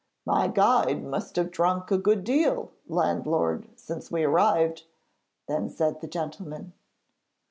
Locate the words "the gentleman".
6.01-6.73